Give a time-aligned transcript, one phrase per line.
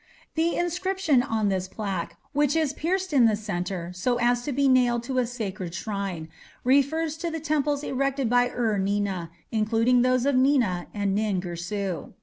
[0.33, 4.67] The inscription on this plaque, which is pierced in the centre so as to be
[4.67, 6.27] nailed to a sacred shrine,
[6.63, 12.13] refers to the temples erected by Ur Nina, including those of Nina and Nin Girsu.